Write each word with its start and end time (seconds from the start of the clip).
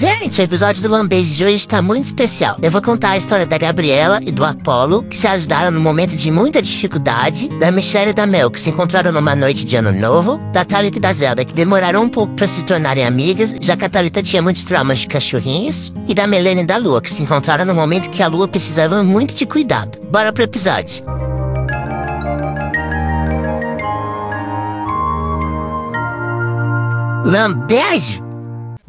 Gente, 0.00 0.40
o 0.40 0.44
episódio 0.44 0.82
do 0.82 0.88
Lambejo 0.88 1.34
de 1.34 1.44
hoje 1.44 1.56
está 1.56 1.82
muito 1.82 2.06
especial. 2.06 2.56
Eu 2.62 2.70
vou 2.70 2.80
contar 2.80 3.10
a 3.10 3.16
história 3.18 3.44
da 3.44 3.58
Gabriela 3.58 4.18
e 4.22 4.32
do 4.32 4.42
Apolo, 4.42 5.02
que 5.02 5.14
se 5.14 5.26
ajudaram 5.26 5.70
no 5.70 5.78
momento 5.78 6.16
de 6.16 6.30
muita 6.30 6.62
dificuldade, 6.62 7.50
da 7.58 7.70
Michelle 7.70 8.12
e 8.12 8.14
da 8.14 8.26
Mel, 8.26 8.50
que 8.50 8.58
se 8.58 8.70
encontraram 8.70 9.12
numa 9.12 9.36
noite 9.36 9.62
de 9.62 9.76
ano 9.76 9.92
novo, 9.92 10.38
da 10.54 10.64
Thalita 10.64 10.96
e 10.96 11.00
da 11.02 11.12
Zelda, 11.12 11.44
que 11.44 11.52
demoraram 11.52 12.02
um 12.02 12.08
pouco 12.08 12.32
para 12.32 12.46
se 12.46 12.64
tornarem 12.64 13.04
amigas, 13.04 13.54
já 13.60 13.76
que 13.76 13.84
a 13.84 13.90
Thalita 13.90 14.22
tinha 14.22 14.40
muitos 14.40 14.64
traumas 14.64 15.00
de 15.00 15.06
cachorrinhos, 15.06 15.92
e 16.08 16.14
da 16.14 16.26
Melene 16.26 16.62
e 16.62 16.66
da 16.66 16.78
Lua, 16.78 17.02
que 17.02 17.10
se 17.10 17.22
encontraram 17.22 17.66
no 17.66 17.74
momento 17.74 18.08
que 18.08 18.22
a 18.22 18.26
Lua 18.26 18.48
precisava 18.48 19.02
muito 19.02 19.34
de 19.34 19.44
cuidado. 19.44 19.98
Bora 20.10 20.32
pro 20.32 20.44
episódio. 20.44 21.04
Lambejo? 27.22 28.29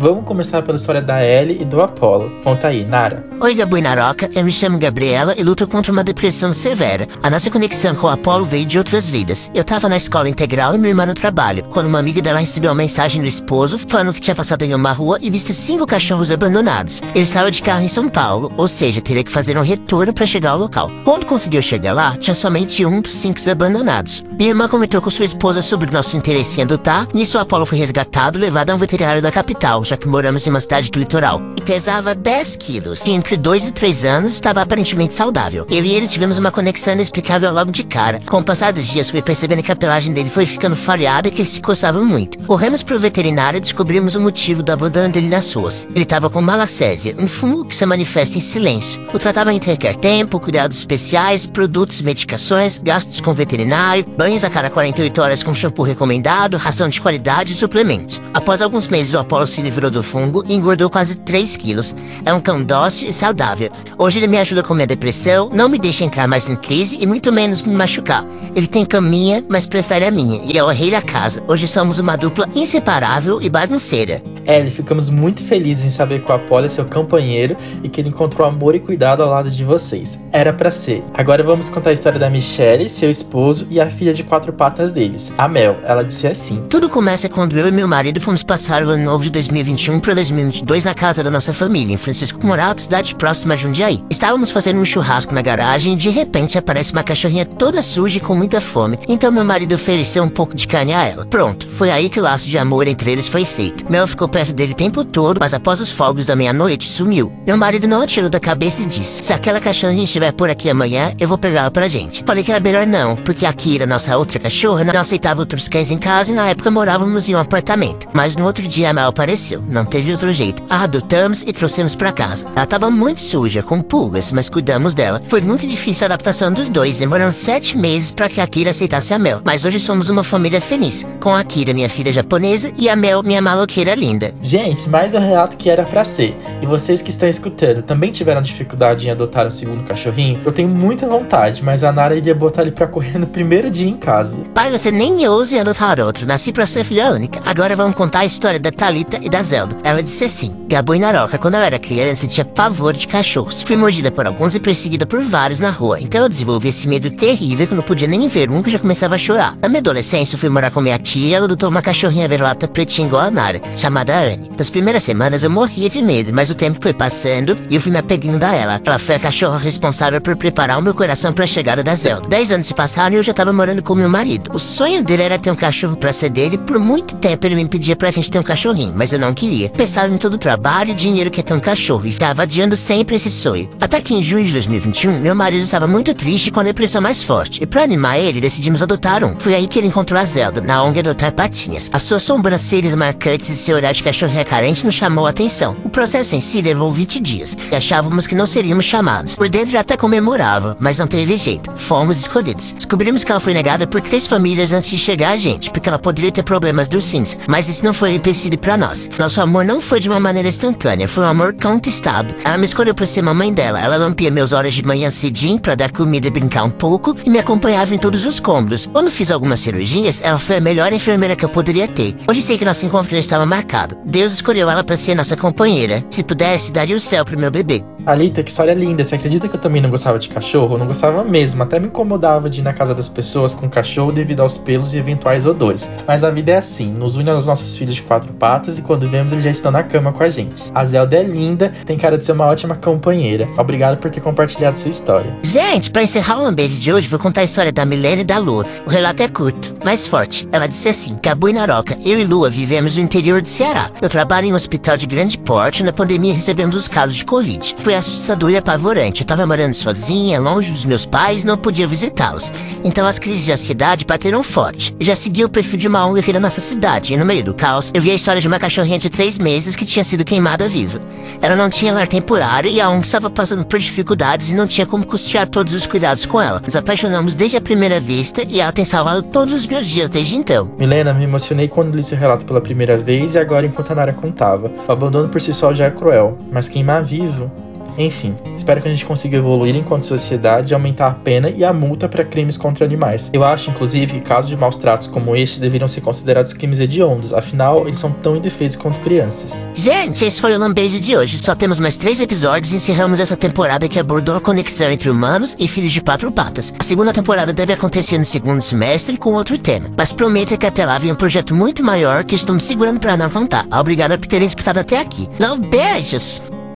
Vamos 0.02 0.26
começar 0.26 0.64
pela 0.64 0.78
história 0.78 1.00
da 1.00 1.24
Ellie 1.24 1.62
e 1.62 1.64
do 1.64 1.80
Apollo. 1.80 2.42
Conta 2.44 2.70
aí, 2.70 2.84
Nara. 2.84 3.24
Oi, 3.44 3.56
Gabu 3.56 3.76
e 3.76 3.82
Naroca, 3.82 4.30
eu 4.36 4.46
me 4.46 4.52
chamo 4.52 4.78
Gabriela 4.78 5.34
e 5.36 5.42
luto 5.42 5.68
contra 5.68 5.92
uma 5.92 6.04
depressão 6.04 6.54
severa. 6.54 7.08
A 7.24 7.28
nossa 7.28 7.50
conexão 7.50 7.96
com 7.96 8.06
o 8.06 8.10
Apollo 8.12 8.46
veio 8.46 8.68
de 8.68 8.78
outras 8.78 9.10
vidas. 9.10 9.50
Eu 9.52 9.64
tava 9.64 9.90
na 9.90 9.98
escola 9.98 10.30
integral 10.30 10.76
e 10.76 10.78
minha 10.78 10.92
irmã 10.92 11.08
no 11.08 11.16
trabalho, 11.16 11.64
quando 11.64 11.88
uma 11.88 11.98
amiga 11.98 12.22
dela 12.22 12.38
recebeu 12.38 12.70
uma 12.70 12.76
mensagem 12.76 13.20
do 13.20 13.28
esposo 13.28 13.80
falando 13.80 14.14
que 14.14 14.22
tinha 14.22 14.36
passado 14.36 14.62
em 14.62 14.76
uma 14.76 14.92
rua 14.92 15.18
e 15.20 15.32
visto 15.32 15.54
cinco 15.54 15.88
cachorros 15.88 16.30
abandonados. 16.30 17.02
Ele 17.16 17.24
estava 17.24 17.50
de 17.50 17.64
carro 17.64 17.82
em 17.82 17.88
São 17.88 18.08
Paulo, 18.10 18.54
ou 18.58 18.68
seja, 18.68 19.02
teria 19.02 19.24
que 19.24 19.32
fazer 19.32 19.58
um 19.58 19.64
retorno 19.64 20.14
para 20.14 20.28
chegar 20.28 20.52
ao 20.52 20.60
local. 20.60 20.92
Quando 21.04 21.26
conseguiu 21.26 21.64
chegar 21.64 21.94
lá, 21.94 22.16
tinha 22.18 22.36
somente 22.36 22.86
um 22.86 23.02
dos 23.02 23.16
cinco 23.16 23.40
abandonados. 23.50 24.24
Minha 24.38 24.50
irmã 24.50 24.68
comentou 24.68 25.02
com 25.02 25.10
sua 25.10 25.26
esposa 25.26 25.64
sobre 25.64 25.90
o 25.90 25.94
nosso 25.94 26.16
interesse 26.16 26.60
em 26.60 26.64
adotar, 26.64 27.08
nisso 27.12 27.40
o 27.40 27.42
Apollo 27.42 27.66
foi 27.66 27.80
resgatado 27.80 28.38
e 28.38 28.42
levado 28.42 28.70
a 28.70 28.76
um 28.76 28.78
veterinário 28.78 29.20
da 29.20 29.32
capital, 29.32 29.84
já 29.84 29.98
que 29.98 30.08
moramos 30.08 30.46
em 30.46 30.52
uma 30.52 30.62
cidade 30.62 30.92
do 30.92 31.00
litoral. 31.00 31.42
E 31.58 31.62
pesava 31.62 32.14
10 32.14 32.56
quilos. 32.58 33.04
E 33.08 33.12
entre 33.32 33.38
2 33.38 33.68
e 33.68 33.72
3 33.72 34.04
anos 34.04 34.34
estava 34.34 34.62
aparentemente 34.62 35.16
saudável. 35.16 35.66
Eu 35.70 35.86
e 35.86 35.94
ele 35.94 36.06
tivemos 36.06 36.38
uma 36.38 36.52
conexão 36.52 36.94
inexplicável 36.94 37.50
logo 37.54 37.72
de 37.72 37.82
cara. 37.82 38.20
Com 38.26 38.40
o 38.40 38.44
passar 38.44 38.74
dos 38.74 38.86
dias, 38.86 39.10
fui 39.10 39.22
percebendo 39.22 39.64
que 39.64 39.72
a 39.72 39.76
pelagem 39.76 40.12
dele 40.12 40.30
foi 40.30 40.46
ficando 40.46 40.76
falhada 40.76 41.30
e 41.30 41.32
que 41.32 41.42
ele 41.42 41.48
se 41.48 41.62
coçava 41.62 42.04
muito. 42.04 42.44
Corremos 42.44 42.84
pro 42.84 43.00
veterinário 43.00 43.58
e 43.58 43.62
descobrimos 43.62 44.16
o 44.16 44.20
motivo 44.20 44.62
do 44.62 44.70
abandono 44.70 45.08
dele 45.08 45.30
nas 45.30 45.54
ruas. 45.54 45.88
Ele 45.96 46.04
estava 46.04 46.30
com 46.30 46.42
malacésia, 46.42 47.16
um 47.18 47.26
fungo 47.26 47.64
que 47.64 47.74
se 47.74 47.86
manifesta 47.86 48.38
em 48.38 48.42
silêncio. 48.42 49.02
O 49.14 49.20
tratamento 49.20 49.68
requer 49.68 49.96
tempo, 49.96 50.38
cuidados 50.38 50.80
especiais, 50.80 51.46
produtos, 51.46 52.02
medicações, 52.02 52.78
gastos 52.80 53.22
com 53.22 53.34
veterinário, 53.34 54.06
banhos 54.18 54.44
a 54.44 54.50
cada 54.50 54.70
48 54.70 55.22
horas 55.22 55.42
com 55.42 55.56
shampoo 55.56 55.84
recomendado, 55.84 56.58
ração 56.58 56.90
de 56.90 57.00
qualidade 57.00 57.54
e 57.54 57.56
suplementos. 57.56 58.20
Após 58.34 58.62
alguns 58.62 58.88
meses, 58.88 59.14
o 59.14 59.20
Apollo 59.20 59.48
se 59.48 59.62
livrou 59.62 59.90
do 59.90 60.04
fungo 60.04 60.44
e 60.46 60.54
engordou 60.54 60.90
quase 60.90 61.16
3 61.16 61.56
quilos. 61.56 61.96
É 62.26 62.34
um 62.34 62.42
cão 62.42 62.62
dócil 62.62 63.08
e 63.08 63.21
saudável. 63.22 63.72
Hoje 64.00 64.18
ele 64.18 64.28
me 64.28 64.38
ajuda 64.38 64.64
com 64.64 64.74
minha 64.74 64.88
depressão, 64.88 65.50
não 65.54 65.70
me 65.70 65.78
deixa 65.78 66.04
entrar 66.04 66.28
mais 66.28 66.50
em 66.50 66.56
crise 66.56 66.98
e 67.00 67.06
muito 67.06 67.32
menos 67.32 67.62
me 67.62 67.74
machucar. 67.74 68.26
Ele 68.56 68.68
tem 68.68 68.84
caminha, 68.84 69.44
mas 69.48 69.68
prefere 69.68 70.06
a 70.06 70.12
minha, 70.12 70.42
e 70.44 70.58
é 70.58 70.64
o 70.64 70.70
rei 70.70 70.90
da 70.90 71.02
casa. 71.02 71.44
Hoje 71.48 71.68
somos 71.68 72.00
uma 72.00 72.16
dupla 72.16 72.50
inseparável 72.56 73.40
e 73.42 73.50
bagunceira. 73.50 74.31
Ellie, 74.46 74.72
ficamos 74.72 75.10
muito 75.10 75.44
felizes 75.44 75.86
em 75.86 75.90
saber 75.90 76.22
que 76.22 76.32
o 76.32 76.34
Apollo 76.34 76.66
é 76.66 76.70
seu 76.70 76.86
companheiro 76.86 77.56
e 77.84 77.90
que 77.90 78.02
ele 78.02 78.10
encontrou 78.10 78.48
amor 78.48 78.76
e 78.76 78.80
cuidado 78.80 79.24
ao 79.24 79.30
lado 79.30 79.50
de 79.50 79.64
vocês. 79.64 80.20
Era 80.32 80.54
para 80.54 80.72
ser. 80.72 81.04
Agora 81.14 81.44
vamos 81.44 81.70
contar 81.70 81.92
a 81.92 81.94
história 81.94 82.20
da 82.20 82.30
Michelle, 82.30 82.90
seu 82.90 83.10
esposo 83.10 83.68
e 83.70 83.80
a 83.80 83.90
filha 83.90 84.14
de 84.14 84.24
quatro 84.24 84.54
patas 84.54 84.92
deles, 84.92 85.34
a 85.38 85.48
Mel. 85.48 85.78
Ela 85.84 86.04
disse 86.04 86.28
assim: 86.28 86.64
Tudo 86.70 86.90
começa 86.90 87.30
quando 87.30 87.58
eu 87.58 87.68
e 87.68 87.72
meu 87.72 87.88
marido 87.88 88.22
fomos 88.22 88.44
passar 88.44 88.84
o 88.84 88.90
ano 88.90 89.04
novo 89.04 89.24
de 89.24 89.30
2021 89.30 90.00
para 90.00 90.14
2022 90.14 90.84
na 90.84 90.94
casa 90.94 91.24
da 91.24 91.32
nossa 91.32 91.54
família, 91.54 91.94
em 91.94 91.98
Francisco 91.98 92.46
Morato, 92.46 92.82
cidade 92.82 93.16
próxima 93.16 93.54
a 93.54 93.58
Jundiaí. 93.58 94.00
Estávamos 94.10 94.52
fazendo 94.52 94.80
um 94.80 94.86
churrasco 94.86 95.34
na 95.34 95.42
garagem 95.42 95.94
e 95.94 95.98
de 95.98 96.10
repente 96.10 96.58
aparece 96.58 96.94
uma 96.94 97.04
cachorrinha 97.04 97.46
toda 97.46 97.82
suja 97.82 98.18
e 98.18 98.22
com 98.22 98.36
muita 98.36 98.62
fome. 98.62 98.98
Então 99.08 99.32
meu 99.32 99.44
marido 99.44 99.76
ofereceu 99.76 100.24
um 100.24 100.30
pouco 100.30 100.56
de 100.56 100.68
carne 100.68 100.94
a 100.94 101.04
ela. 101.04 101.26
Pronto, 101.26 101.68
foi 101.68 101.92
aí 101.92 102.10
que 102.10 102.20
o 102.20 102.24
laço 102.24 102.48
de 102.48 102.58
amor 102.58 102.88
entre 102.88 103.12
eles 103.12 103.28
foi 103.28 103.46
feito. 103.46 103.90
Mel 103.90 104.08
ficou 104.08 104.28
perto 104.32 104.54
dele 104.54 104.72
o 104.72 104.76
tempo 104.76 105.04
todo, 105.04 105.38
mas 105.40 105.54
após 105.54 105.80
os 105.82 105.92
fogos 105.92 106.26
da 106.26 106.36
meia-noite 106.36 106.88
sumiu. 106.88 107.32
Meu 107.46 107.58
marido 107.58 107.88
não 107.88 108.02
atirou 108.02 108.30
da 108.30 108.40
cabeça 108.40 108.82
e 108.82 108.86
disse: 108.86 109.24
Se 109.24 109.34
aquela 109.34 109.60
cachorrinha 109.60 110.04
estiver 110.04 110.32
por 110.32 110.50
aqui 110.50 110.70
amanhã, 110.70 111.14
eu 111.20 111.28
vou 111.28 111.38
pegá-la 111.38 111.70
pra 111.70 111.88
gente. 111.88 112.24
Falei 112.26 112.44
que 112.44 112.52
era 112.52 112.60
melhor 112.60 112.88
não, 112.88 113.16
porque 113.16 113.46
a 113.46 113.54
Kira, 113.54 113.86
nossa 113.86 114.18
outra 114.18 114.40
cachorra, 114.40 114.84
não 114.84 115.00
aceitava 115.00 115.42
outros 115.42 115.68
cães 115.68 115.92
em 115.92 115.98
casa 115.98 116.32
e 116.32 116.36
na 116.36 116.50
época 116.50 116.72
morávamos 116.72 117.28
em 117.28 117.36
um 117.36 117.40
apartamento. 117.40 118.08
Mas 118.14 118.36
no 118.36 118.46
outro 118.46 118.68
dia 118.68 118.90
a 118.90 118.94
Mel 118.94 119.10
apareceu, 119.10 119.62
não 119.68 119.86
teve 119.86 120.12
outro 120.12 120.32
jeito. 120.32 120.64
A 120.70 120.84
adotamos 120.84 121.42
e 121.42 121.54
trouxemos 121.54 121.96
pra 121.96 122.12
casa. 122.12 122.46
Ela 122.56 122.66
tava 122.66 122.90
muito 122.90 123.20
suja, 123.20 123.62
com 123.62 123.82
pulgas, 123.82 124.32
mas 124.32 124.50
cuidamos 124.50 124.94
dela. 124.94 125.22
Foi 125.28 125.42
muito 125.42 125.68
difícil 125.68 126.06
a 126.06 126.08
adaptação 126.08 126.52
dos 126.52 126.70
dois, 126.70 126.98
demorando 126.98 127.32
sete 127.32 127.78
meses 127.78 128.12
para 128.12 128.30
que 128.30 128.42
a 128.42 128.48
Kira 128.48 128.72
aceitasse 128.72 129.14
a 129.14 129.20
Mel. 129.20 129.42
Mas 129.44 129.66
hoje 129.66 129.80
somos 129.80 130.10
uma 130.10 130.24
família 130.24 130.62
feliz, 130.62 131.08
com 131.20 131.36
a 131.36 131.44
Kira, 131.44 131.74
minha 131.74 131.90
filha 131.90 132.14
japonesa, 132.14 132.72
e 132.78 132.90
a 132.90 132.96
Mel, 132.96 133.24
minha 133.24 133.42
maloqueira 133.42 133.96
linda. 133.96 134.21
Gente, 134.42 134.88
mais 134.90 135.16
um 135.16 135.20
relato 135.20 135.58
que 135.58 135.70
era 135.70 135.84
para 135.84 136.04
ser. 136.04 136.36
E 136.62 136.66
vocês 136.68 137.02
que 137.02 137.10
estão 137.10 137.28
escutando 137.28 137.82
também 137.82 138.12
tiveram 138.12 138.40
dificuldade 138.40 139.08
em 139.08 139.10
adotar 139.10 139.48
o 139.48 139.52
segundo 139.52 139.84
cachorrinho? 139.84 140.40
Eu 140.46 140.52
tenho 140.52 140.70
muita 140.70 141.08
vontade, 141.08 141.64
mas 141.64 141.84
a 141.84 141.92
Nara 141.92 142.16
iria 142.16 142.36
botar 142.36 142.62
ele 142.62 142.72
pra 142.72 142.86
correr 142.86 143.18
no 143.18 143.26
primeiro 143.26 143.68
dia 143.72 143.90
em 143.90 143.98
casa. 143.98 144.38
Pai, 144.54 144.70
você 144.70 144.92
nem 144.92 145.28
ouse 145.28 145.58
adotar 145.58 146.00
outro. 146.00 146.28
Nasci 146.28 146.54
pra 146.54 146.68
ser 146.68 146.84
filha 146.84 147.10
única. 147.12 147.40
Agora 147.48 147.76
vamos 147.76 147.96
contar 147.96 148.20
a 148.20 148.26
história 148.26 148.60
da 148.60 148.72
Thalita 148.72 149.18
e 149.24 149.28
da 149.28 149.42
Zelda. 149.42 149.76
Ela 149.84 150.04
disse 150.04 150.24
assim: 150.24 150.56
Gabu 150.68 150.94
e 150.94 151.00
Naroca, 151.00 151.40
quando 151.40 151.56
eu 151.56 151.62
era 151.62 151.80
criança, 151.80 152.28
tinha 152.28 152.46
pavor 152.46 152.94
de 152.94 153.08
cachorros. 153.08 153.64
Fui 153.64 153.76
mordida 153.76 154.12
por 154.12 154.28
alguns 154.28 154.54
e 154.54 154.60
perseguida 154.60 155.08
por 155.08 155.20
vários 155.24 155.60
na 155.60 155.72
rua. 155.72 156.00
Então 156.00 156.22
eu 156.22 156.30
desenvolvi 156.30 156.70
esse 156.70 156.88
medo 156.88 157.10
terrível 157.10 157.66
que 157.66 157.74
não 157.74 157.82
podia 157.82 158.08
nem 158.08 158.28
ver 158.28 158.52
um 158.52 158.62
que 158.62 158.70
já 158.70 158.78
começava 158.78 159.16
a 159.16 159.18
chorar. 159.18 159.58
Na 159.60 159.68
minha 159.68 159.80
adolescência, 159.80 160.36
eu 160.36 160.40
fui 160.40 160.50
morar 160.50 160.70
com 160.70 160.80
minha 160.80 161.00
tia 161.00 161.30
e 161.30 161.34
ela 161.34 161.46
adotou 161.46 161.70
uma 161.70 161.82
cachorrinha 161.82 162.28
verlata 162.28 162.68
pretinha 162.68 163.08
igual 163.08 163.24
a 163.24 163.32
Nara, 163.32 163.60
chamada 163.76 164.16
Anne. 164.16 164.52
Das 164.56 164.70
primeiras 164.70 165.02
semanas 165.02 165.42
eu 165.42 165.50
morria 165.50 165.90
de 165.90 166.04
medo, 166.04 166.32
mas 166.32 166.51
o 166.52 166.56
tempo 166.56 166.80
foi 166.82 166.94
passando 166.94 167.56
e 167.70 167.76
eu 167.76 167.82
fui 167.82 167.92
me 167.92 167.98
apegando 167.98 168.44
a 168.44 168.54
ela. 168.54 168.82
Ela 168.84 169.00
foi 169.00 169.16
a 169.16 169.20
cachorra 169.20 169.58
responsável 169.58 170.22
por 170.22 170.36
preparar 170.36 170.80
o 170.80 170.82
meu 170.82 170.94
coração 170.94 171.34
para 171.34 171.44
a 171.44 171.48
chegada 171.48 171.84
da 171.84 171.96
Zelda. 171.96 172.28
Dez 172.28 172.52
anos 172.52 172.68
se 172.68 172.74
passaram 172.74 173.16
e 173.16 173.18
eu 173.18 173.24
já 173.24 173.34
tava 173.34 173.54
morando 173.54 173.82
com 173.82 173.96
meu 173.96 174.10
marido. 174.10 174.52
O 174.54 174.60
sonho 174.60 175.04
dele 175.04 175.24
era 175.24 175.40
ter 175.40 175.52
um 175.52 175.56
cachorro 175.56 175.96
pra 175.96 176.14
ser 176.14 176.30
dele. 176.30 176.58
Por 176.58 176.80
muito 176.80 177.16
tempo 177.16 177.46
ele 177.46 177.56
me 177.56 177.68
pedia 177.68 177.96
pra 177.96 178.12
gente 178.12 178.30
ter 178.30 178.40
um 178.40 178.44
cachorrinho, 178.44 178.94
mas 178.96 179.14
eu 179.14 179.20
não 179.20 179.34
queria. 179.34 179.70
Pensava 179.70 180.14
em 180.14 180.18
todo 180.18 180.34
o 180.34 180.38
trabalho 180.38 180.92
e 180.92 180.94
dinheiro 180.94 181.32
que 181.32 181.40
é 181.40 181.44
ter 181.44 181.54
um 181.54 181.60
cachorro 181.60 182.06
e 182.06 182.14
tava 182.14 182.44
adiando 182.44 182.76
sempre 182.76 183.16
esse 183.16 183.30
sonho. 183.30 183.70
Até 183.80 184.02
que 184.02 184.14
em 184.14 184.22
junho 184.22 184.46
de 184.46 184.52
2021, 184.54 185.20
meu 185.20 185.36
marido 185.36 185.64
estava 185.64 185.88
muito 185.88 186.14
triste 186.14 186.52
com 186.52 186.60
a 186.60 186.64
depressão 186.64 187.02
mais 187.02 187.24
forte. 187.24 187.64
E 187.64 187.66
pra 187.66 187.84
animar 187.84 188.18
ele, 188.18 188.42
decidimos 188.42 188.82
adotar 188.82 189.24
um. 189.24 189.36
Foi 189.40 189.56
aí 189.56 189.68
que 189.68 189.80
ele 189.80 189.88
encontrou 189.88 190.20
a 190.20 190.26
Zelda, 190.26 190.62
na 190.62 190.84
ONG 190.84 191.00
Adotar 191.00 191.32
Patinhas. 191.32 191.90
As 191.94 192.04
suas 192.04 192.24
sobrancelhas 192.24 192.96
marcantes 192.96 193.50
e 193.50 193.56
seu 193.56 193.76
olhar 193.76 193.94
de 193.94 194.04
cachorrinha 194.04 194.46
carente 194.46 194.86
nos 194.86 194.96
chamou 194.96 195.26
a 195.26 195.30
atenção. 195.30 195.76
O 195.84 195.90
processo 195.90 196.36
em 196.36 196.41
si 196.42 196.62
levou 196.62 196.92
20 196.92 197.20
dias 197.20 197.58
e 197.72 197.76
achávamos 197.76 198.28
que 198.28 198.36
não 198.36 198.48
seríamos 198.48 198.86
chamados. 198.86 199.36
Por 199.36 199.48
dentro 199.48 199.78
até 199.78 199.96
comemorava, 199.96 200.76
mas 200.80 201.00
não 201.00 201.08
teve 201.08 201.38
jeito. 201.38 201.72
Fomos 201.76 202.20
escolhidos. 202.20 202.74
Descobrimos 202.74 203.24
que 203.24 203.32
ela 203.32 203.40
foi 203.40 203.54
negada 203.54 203.88
por 203.88 204.02
três 204.02 204.28
famílias 204.28 204.74
antes 204.74 204.90
de 204.90 204.98
chegar 204.98 205.32
a 205.32 205.38
gente, 205.38 205.70
porque 205.70 205.88
ela 205.88 206.00
poderia 206.00 206.32
ter 206.32 206.44
problemas 206.44 206.88
dos 206.88 207.12
rins, 207.12 207.38
mas 207.48 207.70
isso 207.70 207.86
não 207.86 207.94
foi 207.94 208.14
empecilho 208.14 208.58
pra 208.58 208.78
nós. 208.78 209.10
Nosso 209.18 209.40
amor 209.42 209.64
não 209.64 209.80
foi 209.80 210.00
de 210.00 210.10
uma 210.10 210.20
maneira 210.20 210.50
instantânea, 210.50 211.08
foi 211.08 211.24
um 211.24 211.28
amor 211.28 211.54
contestado. 211.54 212.36
Ela 212.44 212.58
me 212.58 212.66
escolheu 212.66 212.94
pra 212.94 213.06
ser 213.06 213.22
mamãe 213.22 213.54
dela. 213.54 213.80
Ela 213.80 213.98
lampia 213.98 214.32
meus 214.32 214.52
horas 214.52 214.74
de 214.74 214.84
manhã 214.84 215.10
cedinho 215.10 215.60
pra 215.60 215.76
dar 215.76 215.92
comida 215.92 216.28
e 216.28 216.32
brincar 216.32 216.64
um 216.64 216.70
pouco 216.70 217.16
e 217.26 217.30
me 217.30 217.40
acompanhava 217.40 217.94
em 217.94 217.98
todos 217.98 218.26
os 218.26 218.40
cômodos. 218.40 218.88
Quando 218.92 219.12
fiz 219.12 219.32
algumas 219.32 219.60
cirurgias, 219.60 220.22
ela 220.24 220.40
foi 220.40 220.58
a 220.58 220.62
melhor 220.62 220.92
enfermeira 220.94 221.36
que 221.36 221.46
eu 221.46 221.50
poderia 221.50 221.88
ter. 221.88 222.16
Hoje 222.28 222.42
sei 222.42 222.58
que 222.58 222.66
nosso 222.66 222.86
encontro 222.86 223.12
já 223.12 223.20
estava 223.20 223.46
marcado. 223.46 223.98
Deus 224.06 224.32
escolheu 224.32 224.70
ela 224.70 224.84
pra 224.84 224.98
ser 224.98 225.16
nossa 225.16 225.38
companheira. 225.38 226.04
Se 226.10 226.24
pudesse, 226.32 226.72
daria 226.72 226.96
o 226.96 227.00
céu 227.00 227.26
pro 227.26 227.38
meu 227.38 227.52
bebê. 227.52 227.84
Alita, 228.06 228.42
que 228.42 228.50
história 228.50 228.74
linda. 228.74 229.04
Você 229.04 229.16
acredita 229.16 229.48
que 229.48 229.56
eu 229.56 229.60
também 229.60 229.82
não 229.82 229.90
gostava 229.90 230.18
de 230.18 230.28
cachorro? 230.30 230.76
Eu 230.76 230.80
não 230.80 230.88
gostava 230.88 231.24
mesmo. 231.24 231.62
Até 231.62 231.80
me 231.80 231.88
incomodava 231.88 232.50
de 232.50 232.62
ir 232.62 232.64
na 232.64 232.74
casa 232.74 232.96
das 232.96 233.08
pessoas 233.08 233.54
com 233.54 233.70
cachorro 233.70 234.12
devido 234.12 234.40
aos 234.40 234.58
pelos 234.58 234.94
e 234.94 234.98
eventuais 234.98 235.46
odores. 235.46 235.88
Mas 236.08 236.24
a 236.24 236.32
vida 236.32 236.54
é 236.54 236.58
assim. 236.58 236.92
Nos 236.92 237.16
une 237.16 237.30
aos 237.30 237.46
nossos 237.46 237.78
filhos 237.78 237.96
de 237.96 238.02
quatro 238.02 238.34
patas 238.34 238.80
e 238.80 238.82
quando 238.82 239.08
vemos 239.08 239.32
eles 239.32 239.44
já 239.44 239.52
estão 239.52 239.72
na 239.72 239.84
cama 239.84 240.12
com 240.12 240.24
a 240.24 240.30
gente. 240.30 240.72
A 240.74 240.84
Zelda 240.84 241.18
é 241.18 241.24
linda, 241.24 241.72
tem 241.86 241.98
cara 241.98 242.18
de 242.18 242.26
ser 242.26 242.32
uma 242.32 242.48
ótima 242.48 242.76
companheira. 242.76 243.48
Obrigado 243.58 243.98
por 243.98 244.10
ter 244.10 244.22
compartilhado 244.22 244.80
sua 244.80 244.90
história. 244.90 245.38
Gente, 245.44 245.92
pra 245.92 246.02
encerrar 246.02 246.40
o 246.40 246.44
lambejo 246.44 246.80
de 246.80 246.92
hoje, 246.92 247.08
vou 247.08 247.20
contar 247.20 247.42
a 247.42 247.46
história 247.46 247.72
da 247.72 247.86
Milene 247.86 248.22
e 248.22 248.26
da 248.26 248.40
Lua. 248.40 248.66
O 248.86 248.90
relato 248.90 249.22
é 249.22 249.28
curto, 249.28 249.76
mas 249.84 250.08
forte. 250.08 250.48
Ela 250.52 250.68
disse 250.68 250.90
assim: 250.90 251.18
Cabu 251.18 251.50
e 251.50 251.54
Naroca, 251.54 251.98
eu 252.04 252.20
e 252.20 252.24
Lua 252.24 252.50
vivemos 252.50 252.98
no 252.98 253.04
interior 253.04 253.42
do 253.42 253.48
Ceará. 253.48 253.92
Eu 254.02 254.10
trabalho 254.10 254.48
em 254.48 254.54
um 254.54 254.56
hospital 254.56 254.98
de 254.98 255.06
grande 255.06 255.38
porte, 255.38 255.84
na 255.84 255.94
pandemia 255.94 256.21
recebemos 256.30 256.76
os 256.76 256.88
casos 256.88 257.16
de 257.16 257.26
Covid. 257.26 257.76
Foi 257.80 257.96
assustador 257.96 258.52
e 258.52 258.58
apavorante. 258.58 259.22
Eu 259.22 259.28
tava 259.28 259.48
morando 259.48 259.74
sozinha, 259.74 260.40
longe 260.40 260.72
dos 260.72 260.86
meus 260.86 261.06
pais, 261.06 261.44
não 261.44 261.58
podia 261.58 261.88
visitá-los. 261.88 262.52
Então 262.84 263.08
as 263.08 263.18
crises 263.18 263.46
de 263.46 263.52
ansiedade 263.52 264.06
bateram 264.06 264.44
forte. 264.44 264.96
Eu 265.00 265.06
já 265.06 265.16
segui 265.16 265.44
o 265.44 265.50
perfil 265.50 265.80
de 265.80 265.88
uma 265.88 266.06
ONG 266.06 266.20
aqui 266.20 266.34
na 266.34 266.40
nossa 266.40 266.62
cidade, 266.62 267.14
e 267.14 267.18
no 267.18 267.26
meio 267.26 267.44
do 267.44 267.54
caos, 267.54 267.90
eu 267.94 268.02
vi 268.02 268.12
a 268.12 268.16
história 268.16 268.42
de 268.42 268.48
uma 268.48 268.60
cachorrinha 268.60 269.00
de 269.00 269.10
três 269.10 269.38
meses 269.38 269.76
que 269.76 269.86
tinha 269.86 270.04
sido 270.04 270.24
queimada 270.26 270.68
viva. 270.68 271.02
Ela 271.42 271.56
não 271.56 271.70
tinha 271.70 271.94
lar 271.94 272.08
temporário 272.08 272.70
e 272.70 272.80
a 272.80 272.90
ONG 272.90 273.06
estava 273.06 273.30
passando 273.30 273.66
por 273.66 273.80
dificuldades 273.80 274.52
e 274.52 274.56
não 274.56 274.68
tinha 274.68 274.86
como 274.86 275.06
custear 275.06 275.48
todos 275.48 275.74
os 275.74 275.88
cuidados 275.88 276.26
com 276.26 276.42
ela. 276.42 276.62
Nos 276.64 276.76
apaixonamos 276.76 277.34
desde 277.34 277.58
a 277.58 277.62
primeira 277.62 278.00
vista 278.00 278.44
e 278.48 278.60
ela 278.60 278.72
tem 278.72 278.86
salvado 278.86 279.24
todos 279.24 279.54
os 279.54 279.66
meus 279.66 279.88
dias 279.88 280.10
desde 280.10 280.36
então. 280.36 280.70
Milena, 280.78 281.14
me 281.14 281.24
emocionei 281.24 281.68
quando 281.68 281.96
li 281.96 282.04
seu 282.04 282.18
relato 282.18 282.46
pela 282.46 282.60
primeira 282.60 282.98
vez 282.98 283.34
e 283.34 283.40
agora 283.40 283.66
enquanto 283.66 283.92
a 283.92 283.96
Nara 283.96 284.14
contava. 284.14 284.72
O 284.88 284.92
abandono 284.92 285.30
por 285.30 285.40
si 285.40 285.54
só 285.54 285.74
já 285.74 285.86
é 285.86 285.92
cruel, 285.92 286.11
mas 286.52 286.68
queimar 286.68 287.04
vivo 287.04 287.50
enfim, 287.98 288.36
espero 288.56 288.82
que 288.82 288.88
a 288.88 288.92
gente 288.92 289.06
consiga 289.06 289.38
evoluir 289.38 289.76
enquanto 289.76 290.06
sociedade 290.06 290.72
e 290.72 290.74
aumentar 290.74 291.08
a 291.08 291.14
pena 291.14 291.50
e 291.50 291.64
a 291.64 291.74
multa 291.74 292.08
para 292.08 292.24
crimes 292.24 292.58
contra 292.58 292.86
animais. 292.86 293.30
Eu 293.34 293.44
acho, 293.44 293.70
inclusive, 293.70 294.14
que 294.14 294.22
casos 294.22 294.50
de 294.50 294.58
maus 294.58 294.78
tratos 294.78 295.08
como 295.08 295.36
este 295.36 295.60
deveriam 295.60 295.88
ser 295.88 296.02
considerados 296.02 296.54
crimes 296.54 296.80
hediondos, 296.80 297.34
afinal, 297.34 297.88
eles 297.88 298.00
são 298.00 298.12
tão 298.12 298.36
indefesos 298.36 298.78
quanto 298.78 299.00
crianças. 299.00 299.70
Gente, 299.74 300.26
esse 300.26 300.40
foi 300.40 300.56
o 300.56 300.60
Lambejo 300.60 301.00
de 301.00 301.16
hoje. 301.16 301.38
Só 301.38 301.56
temos 301.56 301.80
mais 301.80 301.98
três 301.98 302.20
episódios 302.20 302.74
e 302.74 302.76
encerramos 302.76 303.20
essa 303.20 303.38
temporada 303.38 303.88
que 303.88 304.00
abordou 304.00 304.36
a 304.36 304.42
conexão 304.42 304.90
entre 304.90 305.10
humanos 305.10 305.56
e 305.60 305.68
filhos 305.68 305.92
de 305.92 306.02
quatro 306.02 306.32
patas. 306.32 306.74
A 306.80 306.84
segunda 306.84 307.14
temporada 307.14 307.54
deve 307.54 307.74
acontecer 307.74 308.18
no 308.18 308.26
segundo 308.26 308.62
semestre 308.62 309.18
com 309.18 309.34
outro 309.34 309.58
tema, 309.58 309.90
mas 309.98 310.12
prometo 310.12 310.58
que 310.58 310.66
até 310.66 310.86
lá 310.86 310.98
vem 310.98 311.12
um 311.12 311.16
projeto 311.16 311.54
muito 311.54 311.84
maior 311.84 312.24
que 312.24 312.36
estou 312.36 312.56
me 312.56 312.62
segurando 312.62 313.00
para 313.00 313.18
não 313.18 313.30
contar. 313.30 313.66
Obrigado 313.72 314.18
por 314.18 314.28
terem 314.28 314.48
escutado 314.48 314.78
até 314.78 315.00
aqui. 315.00 315.28
Beijos! 315.70 316.42